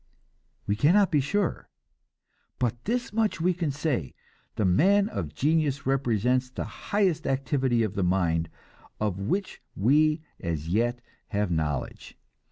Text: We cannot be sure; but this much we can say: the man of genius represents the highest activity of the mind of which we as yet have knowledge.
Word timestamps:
We 0.65 0.75
cannot 0.75 1.11
be 1.11 1.19
sure; 1.21 1.69
but 2.57 2.85
this 2.85 3.13
much 3.13 3.39
we 3.39 3.53
can 3.53 3.69
say: 3.69 4.15
the 4.55 4.65
man 4.65 5.07
of 5.07 5.31
genius 5.35 5.85
represents 5.85 6.49
the 6.49 6.63
highest 6.65 7.27
activity 7.27 7.83
of 7.83 7.93
the 7.93 8.01
mind 8.01 8.49
of 8.99 9.19
which 9.19 9.61
we 9.75 10.21
as 10.39 10.67
yet 10.67 11.01
have 11.27 11.51
knowledge. 11.51 12.17